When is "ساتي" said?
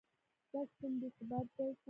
1.55-1.79